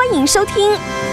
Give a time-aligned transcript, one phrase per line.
[0.00, 0.54] 欢迎收听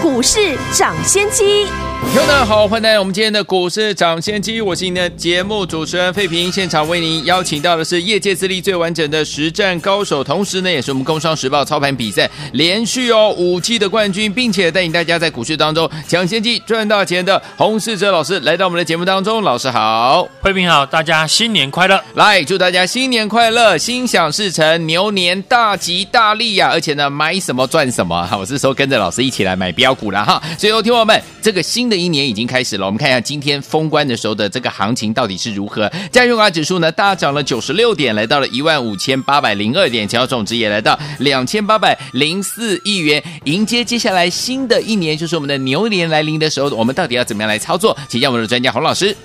[0.00, 1.66] 股市涨先机。
[2.10, 6.50] 听众们好，欢迎来到我们今天的股市抢先机，我是您的节目主持人费平。
[6.50, 19.42] 现场为您邀请到的是业界资历最完整的实战高手，同时呢，也是我们工商时报操盘比赛连续哦五季的冠军，并且带领大家在股市当中抢先机赚大钱的洪世哲老师来到我们的节目当中。
[19.42, 22.00] 老师好，费平好，大家新年快乐！
[22.14, 26.72] 来祝大家新年快乐，心想事成，牛年大吉大利呀、啊！
[26.72, 30.40] 而且呢，买什么赚什么，我是说跟着老师一起来买标股了哈。
[30.56, 35.90] 所以，有听友们，这个新的一年已经开始了，我们看一下今天封关的时候的这个行情到底是如何。
[36.12, 43.20] 加权指数呢大涨了九十六点，来到了一万五千八百零二点，成交总值也来到两千八百零四亿元。
[43.44, 47.96] 迎接接下来新的一年，就是我们的牛年来临的时候，我们到底要怎么样来操作？
[48.08, 49.16] 请教我们的专家洪老师。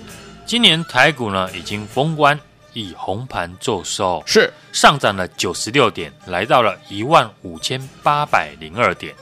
[0.45, 2.37] 今年台股呢已经封关，
[2.73, 9.13] 以红盘作收，是上涨了九十六点，来到了一万五千八百零二点。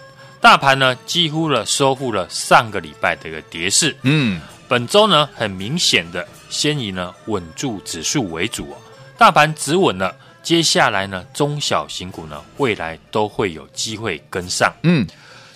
[0.42, 3.95] 大盘呢，几乎了收复了上个礼拜的一个跌势。
[4.02, 8.78] 嗯，本周呢，很明显的先以呢稳住指数为主哦。
[9.20, 14.73] 大盘止稳了，接下来呢，中小型股呢，未来都会有机会跟上。
[14.81, 15.06] 嗯，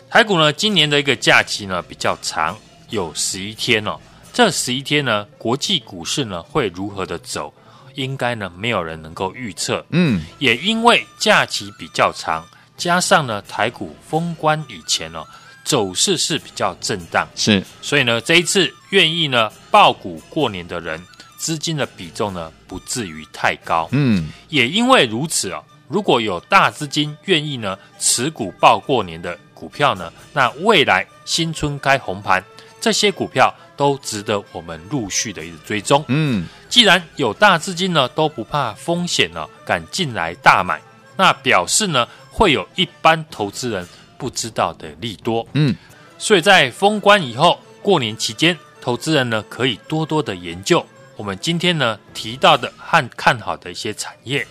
[0.07, 2.55] 台股呢，今年的一个假期呢比较长，
[2.91, 3.99] 有十一天哦。
[4.31, 7.51] 这十一天呢，国际股市呢会如何的走，
[7.95, 9.83] 应该呢没有人能够预测。
[9.89, 12.45] 嗯，也因为假期比较长。
[12.77, 15.27] 加上呢，台股封关以前呢、哦，
[15.63, 21.01] 走势是比较震荡，是，所以呢，这一次愿意呢爆股过年的人，
[21.37, 32.43] 资金的比重呢不至于太高，嗯，也因为如此啊、哦，如果有大资金愿意呢持股爆过年的股票呢，那未来新春开红盘，
[32.81, 40.81] 这些股票都值得我们陆续的一直追踪，嗯，既然有大资金呢都不怕风险呢，敢进来大买，
[41.15, 42.05] 那表示呢。
[42.35, 43.87] 会有一般投资人
[44.17, 45.73] 不知道的利多，嗯，
[46.17, 50.85] 所以在封关以后，过年期间，投资人呢可以多多的研究
[51.15, 54.45] 我们今天呢提到的和看好的一些产业。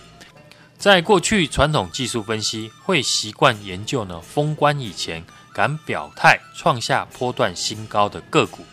[0.78, 5.22] 在过去，传统技术分析会习惯研究呢封关以前
[5.53, 8.65] 敢表态创下波段新高的个股，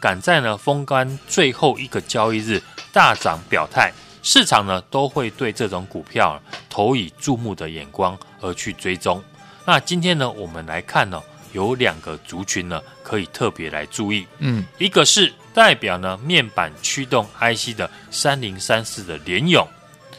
[0.00, 3.92] 敢在呢封关最后一个交易日大涨表态。
[4.22, 6.38] 市场呢都会对这种股票
[6.80, 9.22] 投以注目的眼光而去追踪。
[9.66, 14.26] 那今天呢，我们来看呢，有两个族群呢可以特别来注意。
[14.38, 19.68] 嗯，一个是代表呢面板驱动 IC 的三零三四的联勇，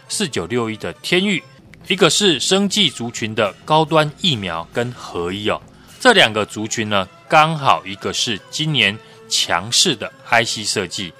[0.07, 1.43] 四九六一的天域，
[1.87, 5.59] 一个是生技族群的高端疫苗跟合一哦。
[5.99, 8.95] 这两个族群呢，刚好一个是今年
[9.27, 11.11] 强势的 IC 设计。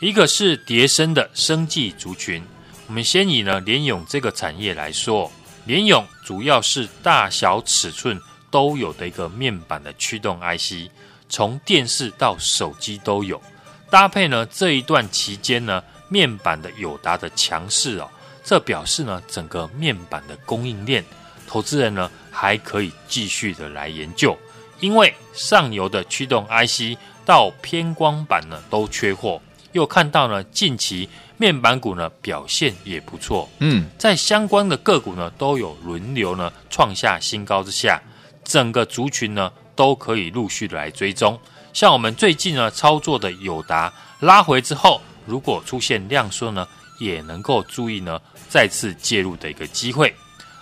[0.00, 2.40] 一个是跌深的生技族群，
[2.88, 5.30] 我们先以呢联咏这个产业来说，
[5.66, 8.18] 联咏主要是大小尺寸
[8.50, 10.90] 都有的一个面板的驱动 IC，
[11.28, 13.40] 从电视到手机都有，
[13.90, 18.08] 搭配呢这一段期间呢面板的友达的强势哦，
[18.42, 21.04] 这表示呢整个面板的供应链，
[21.46, 24.34] 投资人呢还可以继续的来研究，
[24.80, 29.42] 因为上游的驱动 IC 到偏光板呢都缺货。
[29.72, 31.06] 又看到呢，近期
[31.40, 38.02] 面板股呢表现也不错，嗯，在相关的个股呢都有轮流呢创下新高之下，
[38.44, 41.38] 整个族群呢都可以陆续的来追踪。
[41.72, 46.66] 像我们最近呢操作的友达拉回之后，如果出现量缩呢，
[46.98, 50.12] 也能够注意呢再次介入的一个机会。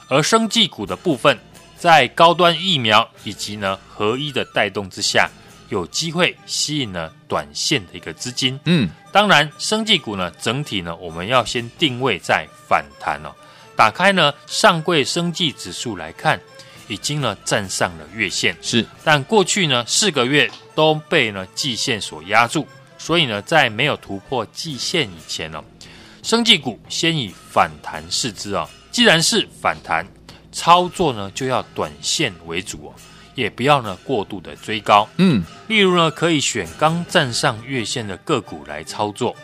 [0.08, 1.38] 而生技股的部分，
[1.78, 5.30] 在高端疫苗以及呢合一的带动之下。
[5.68, 13.34] 有机会吸引了短线的一个资金，嗯，当然，生技股呢，整体呢，我们要先定位在反弹哦。
[13.74, 16.40] 打开呢上柜生技指数来看，
[16.88, 25.64] 已经呢站上了月线，是，但过去呢四个月都被呢季线所压住，所以呢在没有突破季线以前呢、哦，
[26.22, 28.68] 生技股先以反弹视之哦。
[28.90, 30.06] 既然是反弹，
[30.52, 32.94] 操作呢就要短线为主哦。
[33.36, 39.36] 也不要呢过度的追高，嗯，例如呢可以选刚站上月线的个股来操作，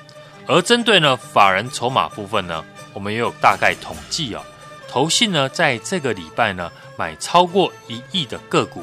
[0.48, 4.42] 而针对呢法人筹码部分呢，我们也有大概统计哦，
[4.88, 8.82] 投信呢在这个礼拜呢买超过一亿的个股，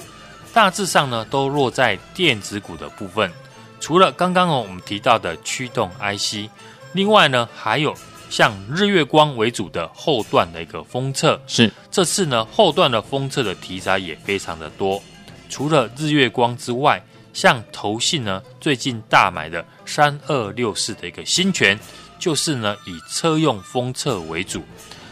[0.54, 3.32] 大致上呢都落在电子股的部分，
[3.80, 6.50] 除了刚刚哦我们提到的驱动 IC，
[6.94, 7.96] 另外呢还有
[8.30, 15.04] 像日月光为主的后段的一个封测，是这次呢后段的封测的题材也非常的多。
[15.50, 17.04] 除了日月光之外，
[17.34, 21.78] 像投信呢最近大买的三二六四的一个新权，
[22.18, 24.64] 就是呢以车用封测为主。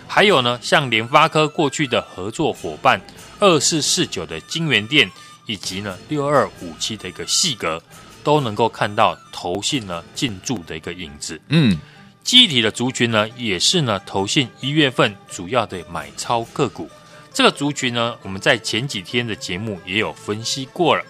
[0.07, 3.01] 还有呢像联发科过去的合作伙伴
[3.41, 5.11] 二四四九的晶圆店，
[5.45, 7.83] 以及呢六二五七的一个细格，
[8.23, 11.37] 都能够看到投信呢进驻的一个影子。
[11.49, 11.77] 嗯。
[12.27, 16.89] 记忆体的族群呢，也是呢投信一月份主要的买超个股。
[17.31, 21.01] 这个族群呢，我们在前几天的节目也有分析过了。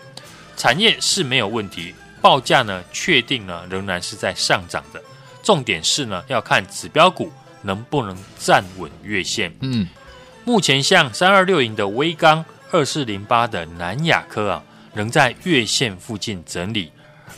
[0.56, 5.02] 产业是没有问题，报价呢确定呢仍然是在上涨的。
[5.42, 7.32] 重点是呢要看指标股
[7.64, 9.52] 能不能站稳月线。
[9.62, 9.88] 嗯，
[10.46, 16.92] 目前像三二六零的威刚、二四零八的南亚科啊，仍在月线附近整理，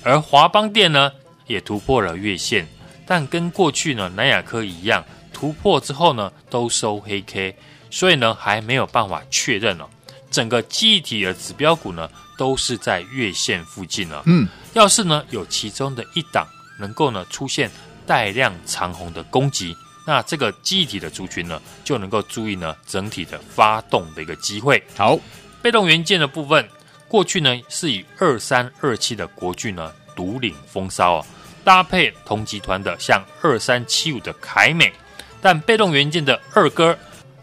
[0.04, 1.14] 而华邦电呢
[1.48, 2.68] 也突破了月线。
[3.10, 5.04] 但跟过去呢南亚科一样，
[5.34, 7.56] 突破之后呢都收黑 K，
[7.90, 9.90] 所以呢还没有办法确认哦。
[10.30, 12.08] 整个记忆体的指标股呢
[12.38, 14.22] 都是在月线附近了。
[14.28, 16.46] 嗯，要是呢有其中的一档
[16.80, 17.72] 能够呢出现
[18.06, 24.84] 带量长红的攻击，那这个记忆体的族群呢就能够注意呢整体的发动的一个机会。
[24.96, 25.18] 好，
[25.64, 26.70] 被动元件的部分，
[27.08, 31.26] 过去呢是以二三二七的国巨呢独领风骚哦。
[31.64, 34.92] 搭配同集团的像二三七五的凯美，
[35.42, 36.98] 但被动元件的二哥，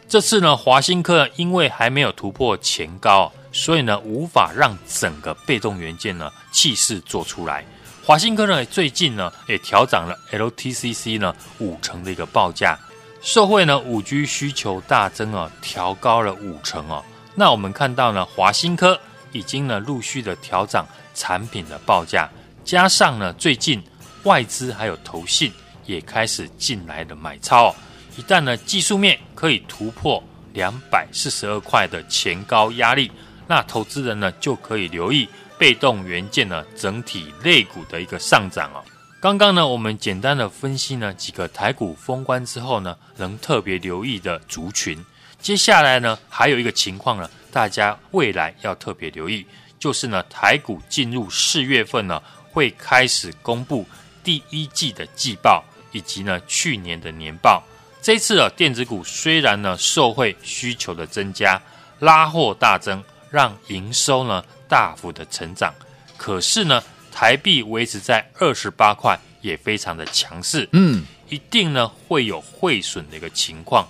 [0.08, 7.64] 这次呢华新科因为还没有突破前高，所以呢无法让整个被动元件呢气势做出来。
[8.04, 12.78] 华新科呢最近呢也调涨了 LTCC 呢五成的一个报价，
[13.20, 17.04] 社会呢五 G 需求大增啊，调高了五成哦。
[17.34, 18.98] 那我们看到呢华新科
[19.32, 22.30] 已经呢陆续的调涨产品的报价，
[22.64, 23.82] 加上呢最近。
[24.26, 25.52] 外资还有投信
[25.84, 27.72] 也开始进来的买超，
[28.16, 33.08] 一旦呢技术面可以突破两百四十二块的前高压力，
[33.46, 38.82] 那投资人呢就可以留意被动元件呢整体类股的一个上涨哦。
[39.20, 44.98] 刚刚呢我们简单的分析呢几个台股封关之后呢能特别留意的族群，
[45.40, 49.46] 接下来呢还有一个情况呢大家未来要特别留意，
[49.78, 52.20] 就是呢台股进入四月份呢
[52.50, 53.86] 会开始公布。
[54.26, 55.62] 第一季的季报
[55.92, 57.62] 以及呢去年的年报，
[58.02, 61.62] 这一次啊电子股虽然呢受惠需求的增加，
[62.00, 63.00] 拉货大增，
[63.30, 65.72] 让营收呢大幅的成长，
[66.16, 66.82] 可是呢
[67.12, 73.86] 台币维持在二十八块，也非常的强势，嗯，一定呢会有汇损的一个情况，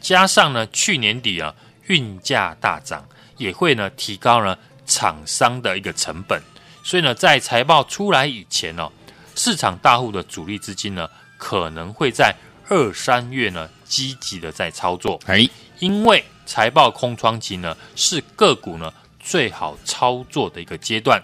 [0.00, 1.52] 加上呢去年底啊
[1.88, 3.04] 运价大涨，
[3.38, 6.40] 也会呢提高呢厂商的一个成本，
[6.84, 8.88] 所以呢在财报出来以前哦。
[9.42, 11.08] 市场大户的主力资金呢，
[11.38, 12.36] 可能会在
[12.68, 15.48] 二三月呢积极的在操作，哎，
[15.78, 21.22] 因为财报空窗期呢是个股呢最好操作的一个阶段，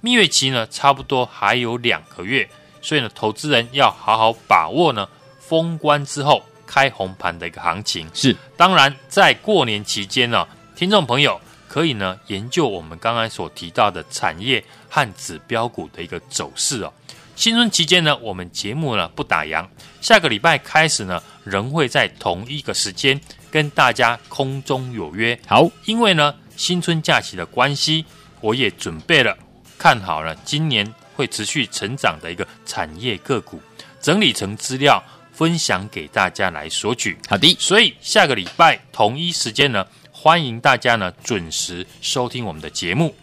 [0.00, 2.48] 蜜月期呢差不多还有两个月，
[2.80, 5.06] 所以呢投资人要好好把握呢
[5.38, 8.08] 封关之后开红盘的一个行情。
[8.14, 11.38] 是，当然在过年期间呢，听众朋友
[11.68, 16.90] 可以呢研究我们刚才所提到的产业和指标股的一个走势哦。
[17.38, 19.64] 新春期间呢，我们节目呢不打烊，
[20.00, 23.18] 下个礼拜开始呢，仍会在同一个时间
[23.48, 25.38] 跟大家空中有约。
[25.46, 28.04] 好，因为呢新春假期的关系，
[28.40, 29.38] 我也准备了
[29.78, 33.62] 看好了今年会持续成长的一个产业个股，
[34.00, 35.00] 整理成资料
[35.32, 37.16] 分享给大家来索取。
[37.28, 43.14] 好的，所以下个礼拜同一时间呢，欢迎大家呢准时收听我们的节目。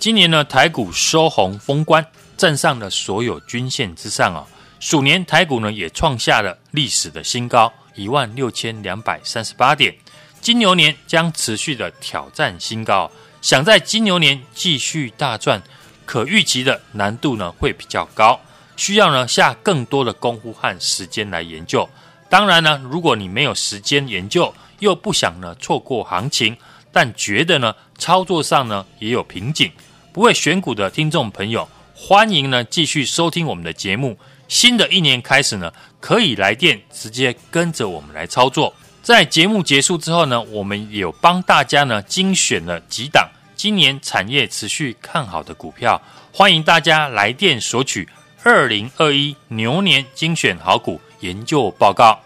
[0.00, 2.04] 今年呢台股收红封关。
[2.40, 4.46] 站上了所有均线之上啊！
[4.78, 9.94] 鼠年台股呢也创下了历史的新高，一万六千两百三十八点。
[10.40, 13.10] 金牛年将持续的挑战新高，
[13.42, 15.60] 想在金牛年继续大赚，
[16.06, 18.40] 可预期的难度呢会比较高，
[18.74, 21.86] 需要呢下更多的功夫和时间来研究。
[22.30, 26.56] 当然呢，如果你没有时间研究，又不想呢错过行情，
[26.90, 29.70] 但觉得呢操作上呢也有瓶颈，
[30.10, 31.68] 不会选股的听众朋友。
[32.02, 34.18] 欢迎呢，继续收听我们的节目。
[34.48, 38.74] 新的一年开始呢，可以来电直接跟着我们来操作。
[39.02, 46.00] 在节目结束之后呢，我们有帮大家呢精选了几档今年产业持续看好的股票，
[46.32, 48.08] 欢迎大家来电索取
[48.42, 52.18] 二零二一牛年精选好股研究报告。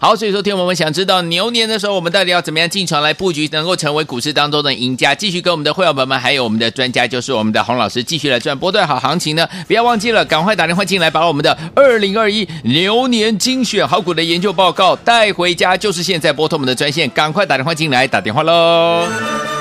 [0.00, 9.48] 好，所以说，天我们想知道牛年的时候，我们到底要怎么样进场来布局，能够成为股市当中的赢家，继续跟我们的会员朋友们，还有我们的专家，就是我们的洪老师，继续来赚波段好行情呢？
[9.68, 19.51] 不要忘记了，赶快打电话进来，把我们的二零二一牛年精选好股的研究报告带回家，就是现在拨通我们的专线，赶快打电话进来，打电话喽。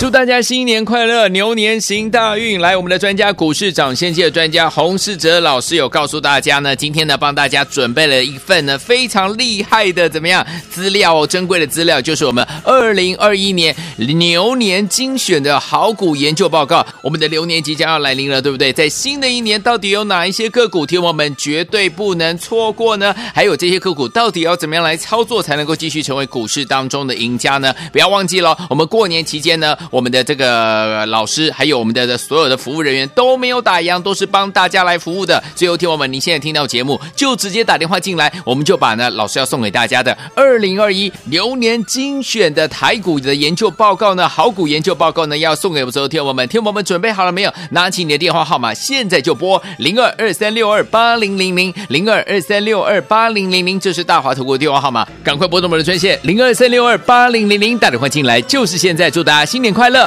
[0.00, 2.58] 祝大家新年快乐，牛年行大运！
[2.58, 16.86] 来，我们的专家股市长先机的专家洪世哲老师有告诉大家呢，今天呢帮大家准备了一份呢非常厉害的怎么样资料哦，珍贵的资料就是我们二零二一年牛年精选的好股研究报告。
[17.02, 18.72] 我们的牛年即将要来临了，对不对？
[18.72, 23.14] 在新的一年，到底有哪一些个股，听我们绝对不能错过呢？
[23.34, 27.74] 还有这些个股到底要怎么样来操作，才能够继续成为股市当中的赢家呢？
[27.92, 29.76] 不要忘记了，我们过年期间呢。
[29.90, 35.42] 我们的这个老师，还有我们的所有的服务人员都没有打烊，都是帮大家来服务的。
[35.54, 46.46] 最后，听我们，您现在听到节目，就直接打电话进来，我们就把呢老师要送给大家的二零二一牛年精选的台股的研究报告呢，好股研究报告呢，要送给我们所有听我们。
[46.48, 47.52] 听我们准备好了没有？
[47.70, 59.10] 拿起你的电话号码，现在就拨零二二三六二八零零零零二二三六二八零零零，这是大华投顾的电话号码，赶快拨动我们的专线零二三六二八零零零，打电话进来就是现在。
[59.10, 60.06] 祝大家新年快快乐。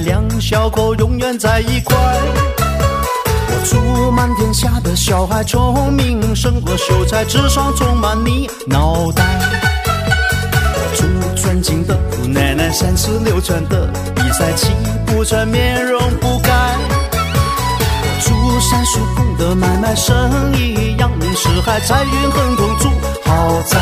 [0.00, 1.96] 两小口永远在一块。
[3.48, 9.24] 我祝满天下的小孩聪明胜过秀才，智商充满你脑袋。
[10.74, 11.06] 我祝
[11.40, 14.72] 尊敬的姑奶奶三十六转的比赛气
[15.06, 16.50] 不喘，面容不改。
[18.02, 22.90] 我祝三叔公的买卖生意扬名四海，财运亨通住
[23.24, 23.78] 豪宅。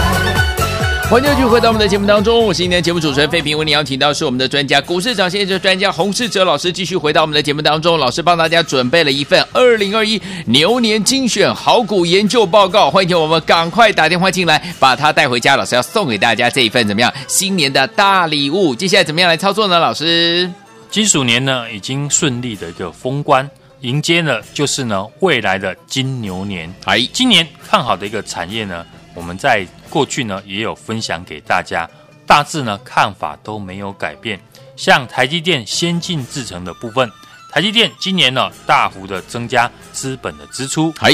[1.12, 18.74] 欢迎继续回到我们的节目当中，我是今天的节目主持人费平，为您邀请到是我们的专家股市涨先机专家洪世哲老师，继续回到我们的节目当中，老师帮大家准备了一份二零二一牛年精选好股研究报告，欢迎听我们赶快打电话进来，把它带回家，老师要送给大家这一份怎么样新年的大礼物？
[18.74, 19.78] 接下来怎么样来操作呢？
[19.78, 20.50] 老师，
[20.90, 23.46] 金鼠年呢已经顺利的一个封关，
[23.82, 29.66] 迎接了就是呢未来的金牛年，哎，今年看好的一个产业呢，我们在。
[29.92, 31.86] 过去呢也有分享给大家，
[32.26, 34.40] 大致呢看法都没有改变。
[34.74, 37.12] 像台积电先进制程的部分，
[37.50, 41.10] 台积电今年呢大幅的增加资本的支出，哎，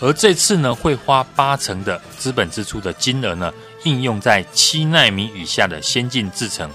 [0.00, 3.52] 而这次呢会花八成的资本支出的金额呢
[3.84, 6.70] 应用在七纳米以下的先进制程。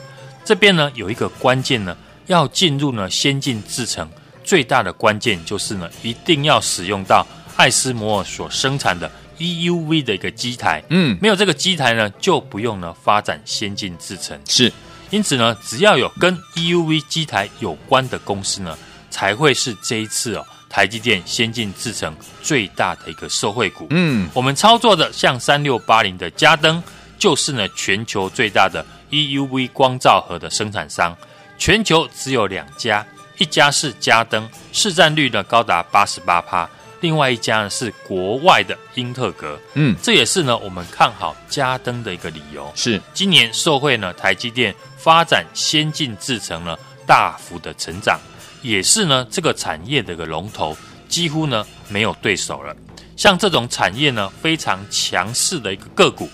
[0.46, 4.08] 这边呢有一个关键呢，要进入呢先进制程，
[4.44, 9.12] 最大的关键就是呢一定要使用到艾斯摩尔所生产的。
[9.42, 14.40] EUV 的一个机台，嗯，没有这个机台呢，就不用呢发展先进制程。
[14.48, 14.72] 是，
[15.10, 18.78] 因此呢，只要有跟 EUV 机台有关的公司呢，
[19.10, 23.88] 才会是这一次哦台积电先进制程最大的一个受惠股。
[23.90, 26.82] 嗯，我们操作的像三六八零的嘉登，
[27.18, 31.18] 就是呢全球最大的 EUV 光照盒的生产商，
[31.58, 33.04] 全球只有两家，
[33.40, 36.70] 一家是嘉登，市占率呢高达八十八趴。
[37.02, 42.72] 另外一家呢是国外的英特格，嗯，这也是呢我们看好嘉登的一个理由。
[42.76, 46.78] 是今年受惠呢台积电发展先进制程呢
[47.08, 48.20] 大幅的成长，
[48.62, 50.78] 也是呢这个产业的一个龙头，
[51.10, 52.76] 几乎呢没有对手了。
[53.18, 56.30] 像这种产业呢非常强势的一个个股，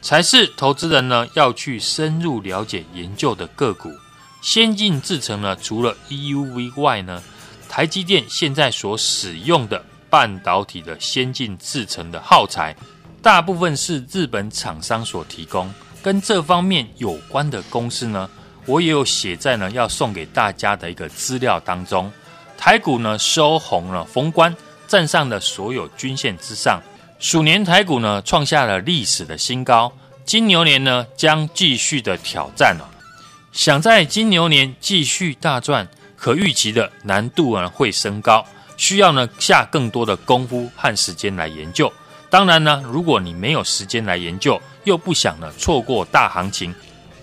[0.00, 3.92] 才是投资人呢要去深入了解研究的个股。
[4.40, 7.20] 先进制程呢除了 EUV 外呢，
[7.68, 9.84] 台积电现在所使用的。
[10.12, 12.76] 半导体的先进制程的耗材，
[13.22, 15.72] 大部分是日本厂商所提供。
[16.02, 18.28] 跟这方面有关的公司呢，
[18.66, 22.12] 我也有写在呢要送给大家的一个资料当中。
[22.58, 24.54] 台股呢收红了，封关
[24.86, 26.78] 站上了所有均线之上。
[27.18, 29.90] 鼠年台股呢创下了历史的新高，
[30.26, 32.86] 金牛年呢将继续的挑战了。
[33.50, 38.44] 想在金牛年继续大赚，可预期的难度呢会升高，
[38.76, 41.92] 需要呢下更多的功夫和时间来研究。
[42.30, 46.74] 当然呢，如果你没有时间来研究，又不想呢错过大行情，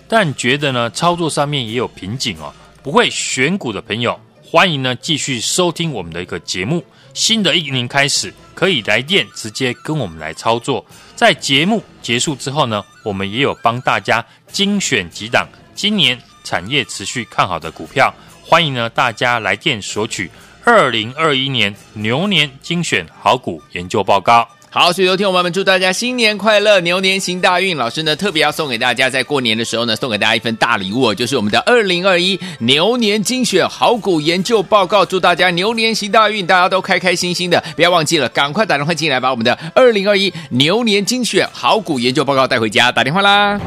[0.06, 6.84] 但觉得呢操作上面也有瓶颈哦，不会选股的朋友，欢迎呢继续收听我们的一个节目。
[7.12, 10.84] 新的一年开始，可以来电直接跟我们来操作。
[11.16, 18.14] 在节目结束之后呢，我们也有帮大家精选几档今年产业持续看好的股票，
[18.44, 20.30] 欢迎呢大家来电索取
[20.64, 24.46] 二零二一年牛年精选好股研究报告。
[24.72, 27.76] 好，所以有听我们祝大家新年快乐，牛年行大运。
[27.76, 35.04] 老师呢特别要送给大家，在过年的时候呢，送给大家一份大礼物，就是我们的二零二一牛年精选好股研究报告。
[35.04, 37.60] 祝大家牛年行大运，大家都开开心心的。
[37.74, 42.92] 不要忘记了，赶快打电话进来，把我们的二零二一牛年精选好股研究报告带回家。
[42.92, 43.60] 打电话啦！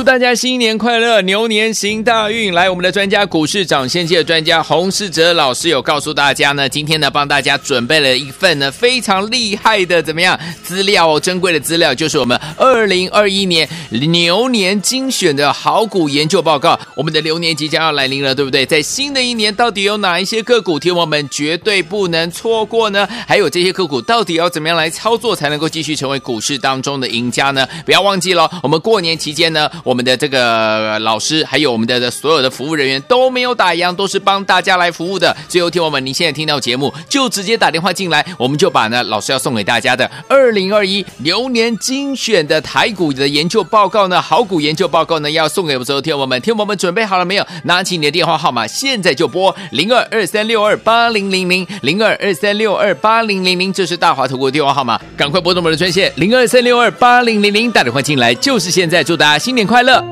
[0.00, 2.54] 祝大家新年快乐，牛年行大运！
[2.54, 16.80] 来，我们的专家股市长先机的专家洪世哲老师有告诉大家呢，今天呢帮大家准备了一份呢非常厉害的怎么样资料哦，珍贵的资料，就是我们二零二一年牛年精选的好股研究报告。
[16.94, 18.64] 我们的牛年即将要来临了，对不对？
[18.64, 23.06] 在新的一年，到底有哪一些个股，听我们绝对不能错过呢？
[23.28, 27.68] 还有这些个股到底要怎么样来操作，才能够继续成为股市当中的赢家呢？
[27.84, 29.70] 不要忘记了，我们过年期间呢。
[29.90, 35.36] 我们的这个老师，还有我们的所有的服务人员都没有打烊，都是帮大家来服务的。
[35.48, 46.40] 最后，听我们，你现在听到节目，就直接打电话进来，我们就把呢老师要送给大家的二零二一牛年精选的台股的研究报告呢，好股研究报告呢，要送给我们所有听我们。
[46.40, 47.44] 听我们准备好了没有？
[47.64, 59.00] 拿起你的电话号码，现在就拨零二二三六二八零零零零二二三六二八零零零，这是大华投顾的电话号码，赶快拨通我们的专线零二三六二八零零零，打电话进来就是现在。
[59.00, 60.04] 祝大家新年快快乐。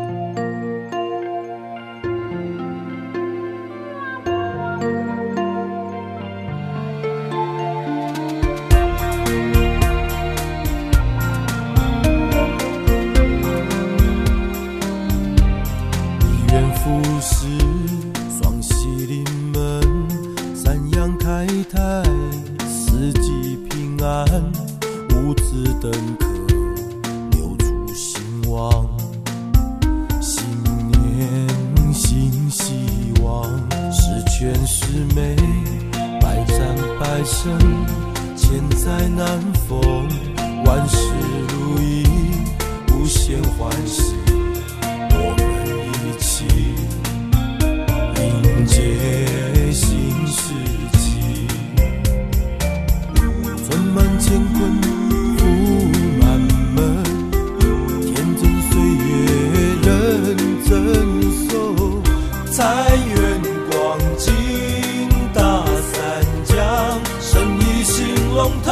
[16.20, 17.77] 你愿服侍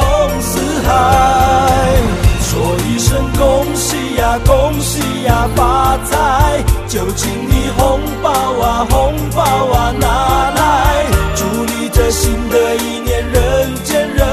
[0.07, 2.01] 红四海
[2.39, 11.05] 说一声恭喜呀恭喜呀发财就请你红包啊红包啊拿来。
[11.35, 14.25] 祝你这新的一年人见人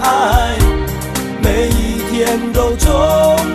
[0.00, 0.56] 爱
[1.42, 2.94] 每一天都充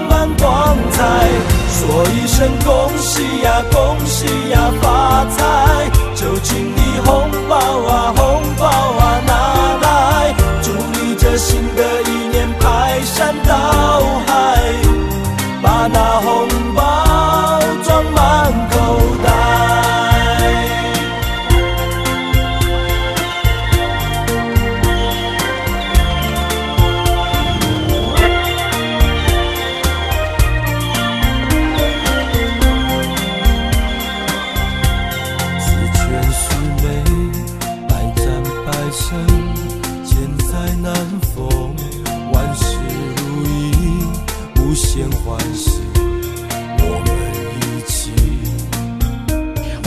[0.09, 1.29] 满光彩
[1.69, 6.74] 说一声恭喜呀恭喜呀发财就请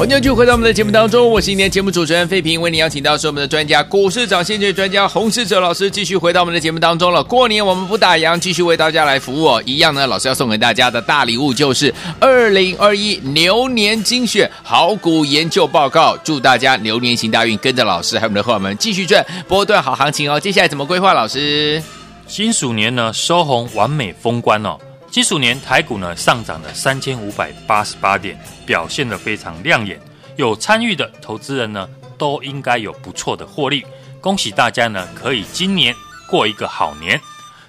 [0.08, 7.22] 欢迎继续回到我们的节目当中，我是今天节目主持人费平，为您邀请到是我们的专家股市涨先机专家洪世哲老师，继续回到我们的节目当中了。
[7.22, 9.62] 过年我们不打烊，继续为大家来服务哦。
[9.66, 20.40] 一样呢，老师要送给大家的大礼物就是二零二一牛年精选好股研究报告，祝大家牛年行大运，跟着老师还有我们的伙伴们继续赚波段好行情哦。
[20.40, 21.12] 接下来怎么规划？
[21.12, 21.82] 老师，
[22.26, 24.78] 辛鼠年呢收红完美封关哦。
[25.10, 29.98] 金属年台股呢上涨了三千五百八十八点，表现得非常亮眼，
[30.36, 33.82] 有参与的投资人呢，都应该有不错的获利。
[34.20, 35.94] 恭喜大家呢，可以今年
[36.28, 37.18] 过一个好年。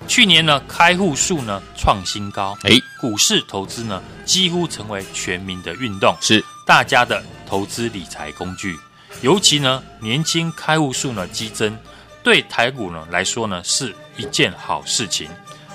[0.10, 8.78] 去年呢，开户数呢创新高，哎，股市投资呢几乎成为全民的运动，是大家的投资理财工具。
[9.22, 11.78] 尤其呢，年轻开户数呢激增，
[12.22, 15.30] 对台股呢来说呢是一件好事情。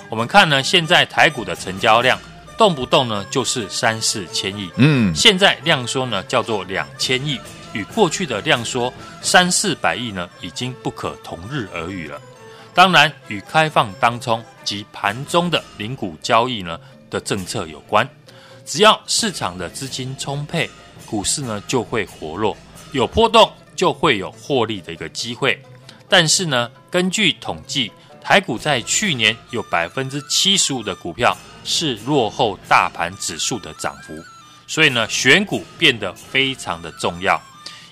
[0.07, 2.19] 我们看呢，现在台股的成交量
[2.57, 7.39] 动不动呢就是三四千亿，嗯，现在量缩呢叫做两千亿，
[7.73, 12.19] 与过去的量缩三四百亿呢已经不可同日而语了。
[12.73, 18.07] 当然，与开放当冲及盘中的零股交易呢的政策有关。
[18.65, 20.69] 只要市场的资金充沛，
[21.05, 22.57] 股市呢就会活络，
[22.91, 25.61] 有波动就会有获利的一个机会。
[26.09, 27.91] 但是呢，根据统计，
[28.21, 34.13] 台股在去年有百分之七十五的股票是落后大盘指数的涨幅，
[34.67, 37.41] 所以呢，选股变得非常的重要。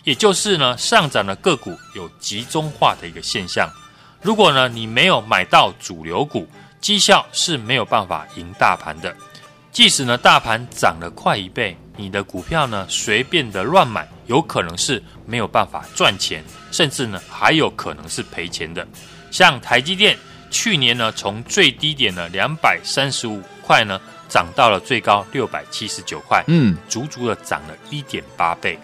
[0.03, 3.69] 也就是呢，上涨的个股有集中化的一个现象。
[4.21, 6.47] 如果呢，你没有买到主流股，
[6.79, 9.15] 绩效是没有办法赢大盘的。
[9.71, 18.85] 即使呢，大盘涨了快一倍，你的股票呢随便的乱买，有可能是没有办法赚钱，甚至呢还有可能是赔钱的。
[19.31, 20.17] 像台积电
[20.51, 23.99] 去年呢，从最低点呢两百三十五块呢，
[24.29, 28.77] 涨到了最高六百七十九块，嗯，足足的涨了一点八倍。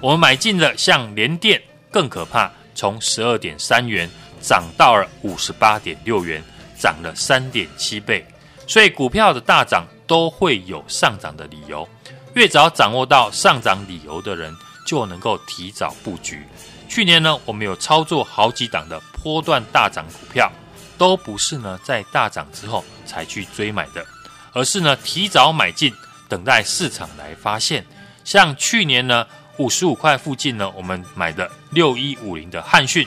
[0.00, 4.10] 我们买进了像联电更可怕，从十二点三元。
[4.44, 6.42] 涨到了五十八点六元，
[6.76, 8.26] 涨了三点七倍。
[8.66, 11.88] 所以股票的大涨都会有上涨的理由，
[12.34, 14.52] 越早掌握到上涨理由的人，
[14.84, 16.44] 就能够提早布局。
[16.88, 20.50] 去年呢，我们有操作好几档的波段大涨股票，
[20.98, 24.04] 都不是呢在大涨之后才去追买的，
[24.52, 25.92] 而是呢提早买进，
[26.28, 27.84] 等待市场来发现。
[28.24, 33.06] 像去年呢五十五块附近呢，我们买的六一五零的汉讯。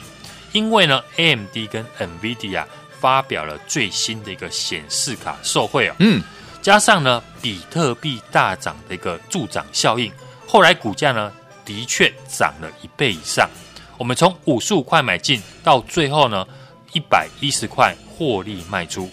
[0.52, 2.64] 因为呢，AMD 跟 NVIDIA
[2.98, 6.22] 发表了最新的一个显示卡受惠哦，嗯，
[6.62, 10.10] 加上呢比特币大涨的一个助涨效应，
[10.46, 11.30] 后来股价呢
[11.64, 13.50] 的确涨了一倍以上。
[13.98, 16.46] 我们从五十五块买进，到最后呢
[16.92, 19.10] 一百一十块获利卖出。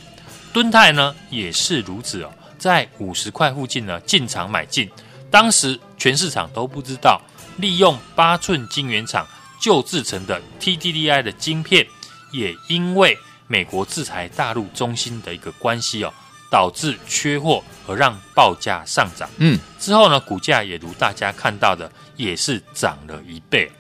[0.54, 4.90] 敦泰呢也是如此哦，在五十块附近呢进场买进，
[5.32, 7.20] 当时全市场都不知道，
[7.58, 9.28] 利用八寸晶圆厂。
[9.60, 11.88] 旧制成的 TDDI 的晶片，
[12.34, 16.14] 也因为美国制裁大陆中心的一个关系哦，
[16.52, 19.30] 导致缺货而让报价上涨。
[19.38, 23.72] 嗯，之后呢，股价也如大家看到的，也是涨了一倍。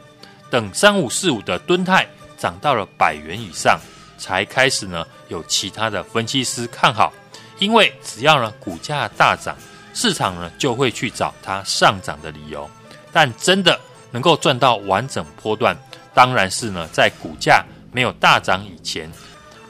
[0.49, 2.07] 等三五四五的敦泰
[2.37, 3.77] 涨到了百元以上，
[4.23, 7.11] 才开始呢有其他的分析师看好，
[7.59, 9.57] 因为只要呢股价大涨，
[9.93, 12.69] 市场呢就会去找它上涨的理由。
[13.11, 13.79] 但真的。
[14.13, 15.75] 能够赚到完整波段，
[16.13, 19.11] 当然是呢，在股价没有大涨以前，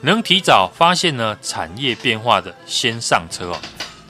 [0.02, 3.58] 能提早发现呢产业变化的先上车哦。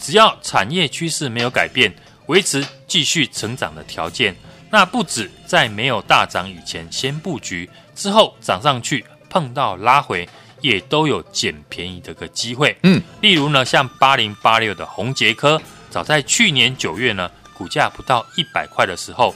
[0.00, 1.94] 只要产业趋势没有改变，
[2.26, 4.34] 维持继续成长的条件，
[4.70, 9.04] 那不止在没有大涨以前先布局，之后涨上去
[9.34, 10.28] 碰到拉回，
[10.60, 12.78] 也都有捡便宜的个机会。
[12.84, 19.34] 嗯，例如呢，像八零八六的宏捷科，早在去年九月呢，股价不到一百块的时候。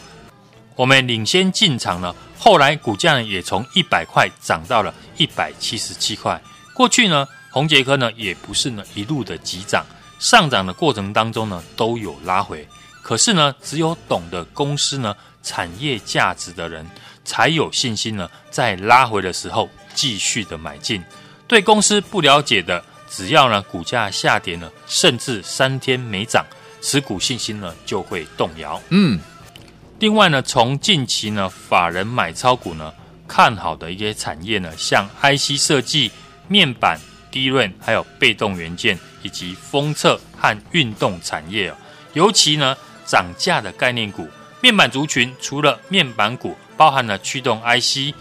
[0.77, 6.41] 我们领先进场呢，后来股价呢也从一百块涨到了一百七十七块。
[6.73, 9.85] 过去呢，宏捷科呢也不是呢一路的急涨，
[10.21, 12.65] 上涨的过程当中呢都有拉回。
[13.03, 16.87] 可是呢，只有懂得公司呢产业价值的人，
[17.25, 21.03] 才有信心呢在拉回的时候继续的买进。
[21.49, 26.47] 对公司不了解的，只要呢股价下跌呢，甚至三天没涨，
[26.81, 28.81] 持股信心呢就会动摇。
[28.91, 29.19] 嗯。
[29.99, 32.93] 另外呢，从近期呢，法人买超股呢
[33.27, 36.13] 看好的一些产业呢，像 IC 设计、
[36.47, 36.97] 面板、
[37.33, 41.77] DRAM，还有被动元件以及封测和运动产业哦。
[42.13, 44.29] 尤其呢，涨价的概念股，
[44.61, 48.15] 面板族群除了面板股，包含了驱动 IC、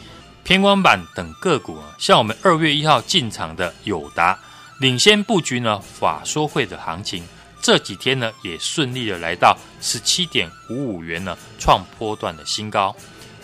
[0.47, 1.93] 偏光板等个股啊。
[1.99, 4.39] 像我们二月一号进场的友达，
[4.79, 7.21] 领先布局呢法说会的行情。
[7.61, 12.95] 这几天呢，也顺利的来到十七点五五元呢，创波段的新高。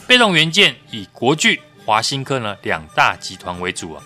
[0.08, 4.02] 被动元件以国巨、华新科呢两大集团为主啊。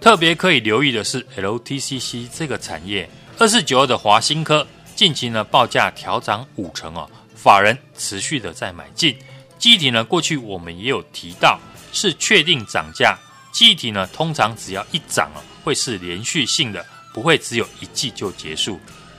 [0.00, 9.18] 特别可以留意的是 LTCC 这个产业，二四九二的华新科近期呢报价调涨五成哦，法人持续的在买进。
[9.58, 11.58] 记忆体呢，过去我们也有提到
[11.94, 13.16] 是确定涨价，
[13.52, 18.78] 记忆体呢通常只要一涨啊，会是连续性的，不会只有一季就结束。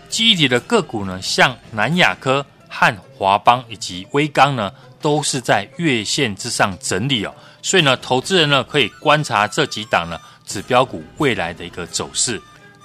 [0.09, 7.33] 记忆体的个股呢，像南亚科、和华邦以及威刚呢，都是在月线之上整理哦。
[7.61, 12.39] 所以呢，投资人呢可以观察这几档呢指标股未来的一个走势。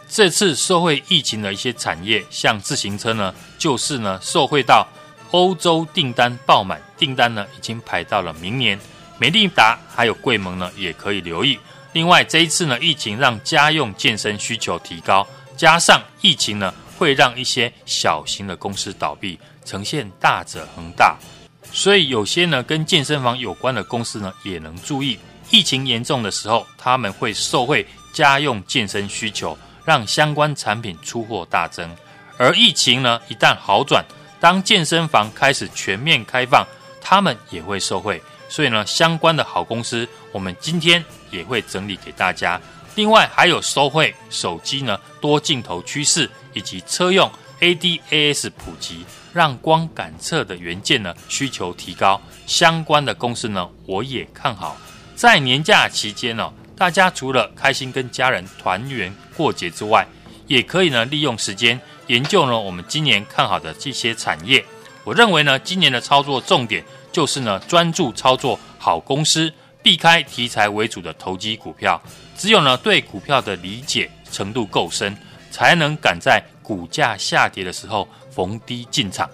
[0.08, 4.88] 这次受惠疫情的一些产业，像自行车呢，就是呢受惠到
[5.32, 8.78] 欧洲订单爆满，订单呢已经排到了明年。
[9.20, 11.58] 美利达还有贵盟呢，也可以留意。
[11.92, 15.26] 另外，这一次呢，疫情让家用健身需求提高，
[15.58, 21.18] 加上疫情呢，会让一些小型的公司倒闭，呈现大者恒大。
[21.70, 25.18] 所以，有些呢跟健身房有关的公司呢，也能注意，
[25.50, 31.94] 疫情严重的时候，他们会受惠家用健身需求，让相关产品出货大增。
[32.38, 34.02] 而疫情呢一旦好转，
[34.40, 36.66] 当健身房开始全面开放，
[37.02, 38.22] 他们也会受惠。
[38.50, 42.60] 所以呢，相关的好公司，我们今天也会整理给大家。
[42.96, 52.20] 另外，还有受惠手机呢多镜头趋势，以及车用 ADAS 普及，让光感测的元件呢需求提高。
[52.46, 54.76] 相关的公司呢，我也看好。
[55.14, 60.04] 在年假期间呢，大家除了开心跟家人团圆过节之外，
[60.48, 64.64] 也可以呢利用时间研究呢我们今年看好的这些产业。
[65.04, 66.84] 我认为呢，今年的操作重点。
[67.12, 72.00] 就是呢，专注操作好公司，避开题材为主的投机股票。
[72.36, 75.16] 只有呢，对股票的理解程度够深，
[75.50, 79.28] 才能敢在股价下跌的时候逢低进场，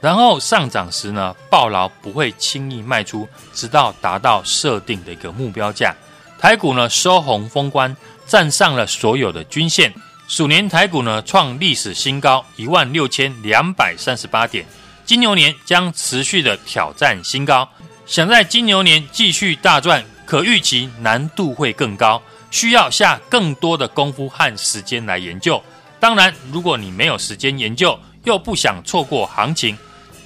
[0.00, 5.94] 然后上涨时呢，抱牢不会轻易卖出，直到达到设定的一个目标价。
[6.38, 9.92] 台股呢收红封关，站上了所有的均线。
[10.26, 14.64] 鼠年台股呢创历史新高，一万六千两百三十八点。
[15.10, 17.68] 金牛年将持续的挑战新高，
[18.06, 25.60] 想在金牛年继续大赚，可预期难度会更高，需要下更多的功夫和时间来研究。
[25.98, 29.76] 当然，如果你没有时间研究，又不想错过行情，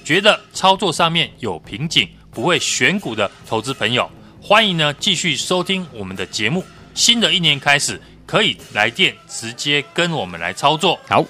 [0.03, 4.07] 觉得操作上面有瓶颈，不会选股的投资朋友，
[4.39, 6.63] 欢迎呢继续收听我们的节目。
[6.93, 10.99] 新的一年开始，可以来电直接跟我们来操作。
[11.07, 11.25] 好。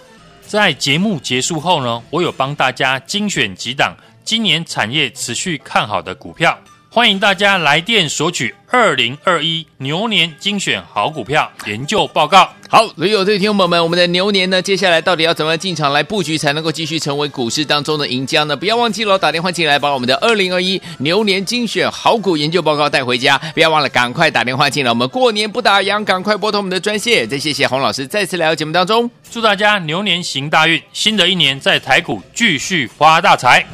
[0.47, 6.57] 在节目结束后呢，我有帮大家精选几档今年产业持续看好的股票，
[6.95, 12.49] 欢迎大家来电索取二零二一牛年精选好股票研究报告。
[12.69, 18.55] 好，所有的听众朋友们，我们的牛年呢，接下来到底要怎么进场来布局，才能够继续成为股市当中的赢家呢？
[18.55, 23.37] 不要忘记了打电话进来，把我们的二零二一牛年精选好股研究报告带回家。
[23.53, 27.27] 不要忘了赶快打电话进来，我们过年不打烊，赶快拨通我们的专线。
[27.27, 33.65] 再谢谢洪老师再次来到节目当中，祝大家牛年行大运，新的一年在台股继续发大财。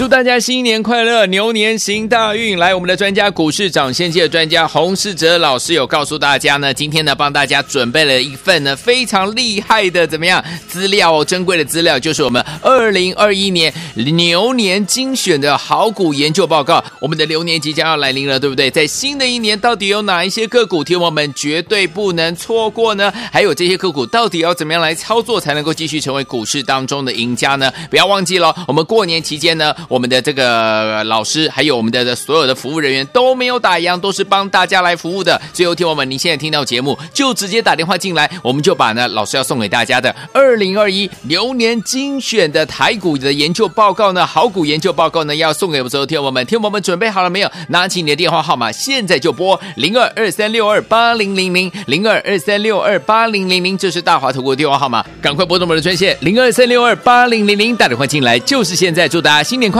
[0.00, 2.58] 祝大家新年快乐，牛年行大运！
[2.58, 16.82] 来，我们的专家股市长先机的专家洪世哲老师有告诉大家呢，今天呢帮大家准备了一份呢非常厉害的怎么样资料哦，珍贵的资料就是我们二零二一年牛年精选的好股研究报告。
[16.98, 18.70] 我们的牛年即将要来临了，对不对？
[18.70, 23.12] 在新的一年，到底有哪一些个股，听我们绝对不能错过呢？
[23.30, 27.70] 还有这些个股到底要怎么样来操作，才能够继续成为股市当中的赢家呢？
[27.90, 29.74] 不要忘记了，我们过年期间呢。
[29.90, 35.38] 我们的这个老师，还有我们的所有的服务人员都没有打烊，都是帮大家来服务的。
[35.52, 47.50] 最后，听我们，你现在听到节目就直接打电话进来，我们就把呢老师要送给大家的二零二一牛年精选的台股的研究报告呢，好股研究报告呢要送给我们所有听我们，听我们准备好了没有？
[47.70, 59.79] 拿起你的电话号码，现在就拨零二二三六二八零零零零二二三六二八零零零，这是大华投顾的电话号码，赶快拨动我们的专线零二三六二八零零零，打电话进来就是现在，祝大家新年快！